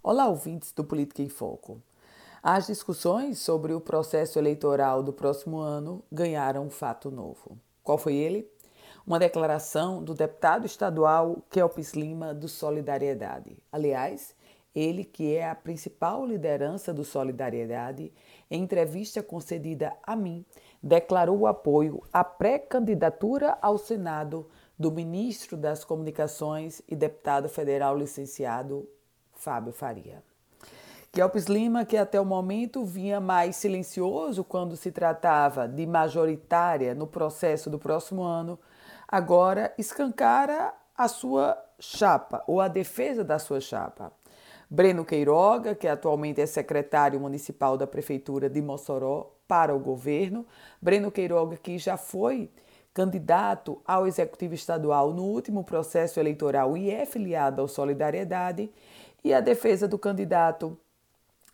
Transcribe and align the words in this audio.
Olá, 0.00 0.28
ouvintes 0.28 0.70
do 0.70 0.84
Política 0.84 1.22
em 1.22 1.28
Foco. 1.28 1.82
As 2.40 2.68
discussões 2.68 3.40
sobre 3.40 3.74
o 3.74 3.80
processo 3.80 4.38
eleitoral 4.38 5.02
do 5.02 5.12
próximo 5.12 5.58
ano 5.58 6.04
ganharam 6.10 6.64
um 6.64 6.70
fato 6.70 7.10
novo. 7.10 7.58
Qual 7.82 7.98
foi 7.98 8.14
ele? 8.14 8.48
Uma 9.04 9.18
declaração 9.18 10.00
do 10.02 10.14
deputado 10.14 10.64
estadual 10.66 11.42
Kelpis 11.50 11.94
Lima 11.94 12.32
do 12.32 12.46
Solidariedade. 12.46 13.58
Aliás, 13.72 14.36
ele 14.72 15.02
que 15.02 15.34
é 15.34 15.50
a 15.50 15.54
principal 15.54 16.24
liderança 16.24 16.94
do 16.94 17.04
Solidariedade, 17.04 18.12
em 18.48 18.62
entrevista 18.62 19.20
concedida 19.20 19.92
a 20.04 20.14
mim, 20.14 20.44
declarou 20.80 21.40
o 21.40 21.46
apoio 21.48 22.00
à 22.12 22.22
pré-candidatura 22.22 23.58
ao 23.60 23.76
Senado 23.76 24.48
do 24.78 24.92
ministro 24.92 25.56
das 25.56 25.84
Comunicações 25.84 26.80
e 26.88 26.94
deputado 26.94 27.48
federal 27.48 27.98
licenciado 27.98 28.88
Fábio 29.38 29.72
Faria. 29.72 30.22
Kelps 31.10 31.46
Lima, 31.46 31.84
que 31.84 31.96
até 31.96 32.20
o 32.20 32.24
momento 32.24 32.84
vinha 32.84 33.18
mais 33.18 33.56
silencioso 33.56 34.44
quando 34.44 34.76
se 34.76 34.92
tratava 34.92 35.66
de 35.66 35.86
majoritária 35.86 36.94
no 36.94 37.06
processo 37.06 37.70
do 37.70 37.78
próximo 37.78 38.22
ano, 38.22 38.58
agora 39.06 39.72
escancara 39.78 40.74
a 40.96 41.08
sua 41.08 41.56
chapa 41.80 42.44
ou 42.46 42.60
a 42.60 42.68
defesa 42.68 43.24
da 43.24 43.38
sua 43.38 43.60
chapa. 43.60 44.12
Breno 44.68 45.04
Queiroga, 45.04 45.74
que 45.74 45.88
atualmente 45.88 46.42
é 46.42 46.46
secretário 46.46 47.18
municipal 47.18 47.78
da 47.78 47.86
Prefeitura 47.86 48.50
de 48.50 48.60
Mossoró 48.60 49.32
para 49.46 49.74
o 49.74 49.78
governo, 49.78 50.46
Breno 50.82 51.10
Queiroga, 51.10 51.56
que 51.56 51.78
já 51.78 51.96
foi 51.96 52.50
candidato 52.92 53.80
ao 53.86 54.06
Executivo 54.06 54.54
Estadual 54.54 55.12
no 55.12 55.22
último 55.22 55.62
processo 55.64 56.18
eleitoral 56.18 56.76
e 56.76 56.90
é 56.90 57.06
filiado 57.06 57.62
ao 57.62 57.68
Solidariedade, 57.68 58.70
e 59.24 59.34
a 59.34 59.40
defesa 59.40 59.88
do 59.88 59.98
candidato 59.98 60.78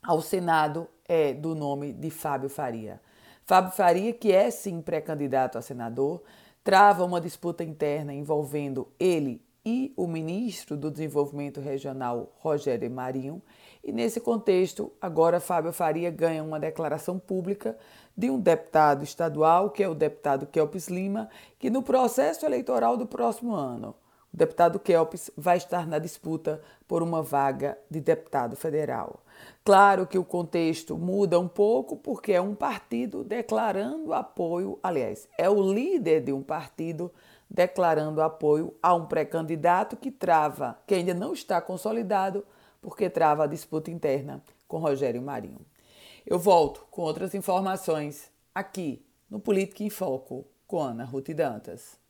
ao 0.03 0.21
Senado 0.21 0.89
é 1.09 1.33
do 1.33 1.55
nome 1.55 1.93
de 1.93 2.11
Fábio 2.11 2.49
Faria. 2.49 3.01
Fábio 3.45 3.73
Faria, 3.73 4.13
que 4.13 4.33
é 4.33 4.51
sim 4.51 4.81
pré-candidato 4.81 5.59
a 5.59 5.63
senador, 5.63 6.23
trava 6.63 7.05
uma 7.05 7.21
disputa 7.21 7.63
interna 7.63 8.13
envolvendo 8.13 8.89
ele 8.99 9.43
e 9.67 9.93
o 9.97 10.07
ministro 10.07 10.77
do 10.77 10.91
Desenvolvimento 10.91 11.61
Regional, 11.61 12.33
Rogério 12.39 12.91
Marinho, 12.91 13.43
e 13.83 13.93
nesse 13.93 14.21
contexto, 14.21 14.93
agora 15.01 15.41
Fábio 15.41 15.73
Faria 15.73 16.11
ganha 16.11 16.43
uma 16.43 16.61
declaração 16.61 17.19
pública 17.19 17.77
de 18.17 18.31
um 18.31 18.39
deputado 18.39 19.05
estadual, 19.05 19.71
que 19.71 19.83
é 19.83 19.89
o 19.89 19.95
deputado 19.95 20.47
Kelps 20.47 20.89
Lima, 20.89 21.29
que 21.59 21.71
no 21.71 21.83
processo 21.83 22.47
eleitoral 22.47 22.97
do 22.97 23.07
próximo 23.07 23.55
ano 23.55 23.95
o 24.35 24.37
deputado 24.37 24.81
Kelps 24.81 25.31
vai 25.37 25.57
estar 25.57 25.87
na 25.87 26.01
disputa 26.01 26.61
por 26.89 27.05
uma 27.05 27.23
vaga 27.23 27.79
de 27.89 28.01
deputado 28.01 28.57
federal. 28.57 29.21
Claro 29.65 30.09
que 30.09 30.19
o 30.19 30.25
contexto 30.25 30.99
muda 30.99 31.39
um 31.39 31.47
pouco 31.47 31.97
porque 31.97 32.33
é 32.33 32.41
um 32.41 32.53
partido 32.53 33.23
declarando 33.23 34.13
apoio, 34.13 34.77
aliás, 34.83 35.29
é 35.39 35.49
o 35.49 35.63
líder 35.73 36.21
de 36.21 36.33
um 36.33 36.43
partido 36.43 37.13
declarando 37.49 38.21
apoio 38.21 38.75
a 38.83 38.93
um 38.93 39.07
pré-candidato 39.07 39.97
que 39.97 40.11
trava, 40.11 40.77
que 40.85 40.97
ainda 40.97 41.15
não 41.15 41.33
está 41.33 41.61
consolidado, 41.61 42.45
porque 42.83 43.09
trava 43.09 43.45
a 43.45 43.47
disputa 43.47 43.89
interna 43.89 44.43
com 44.67 44.79
Rogério 44.79 45.23
Marinho. 45.23 45.65
Eu 46.27 46.41
volto 46.41 46.85
com 46.91 47.03
outras 47.03 47.37
informações 47.37 48.33
aqui 48.53 49.07
no 49.31 49.39
Política 49.39 49.85
em 49.85 49.91
Foco 49.91 50.45
com 50.67 50.81
Ana 50.81 51.05
Ruth 51.05 51.31
Dantas. 51.31 52.03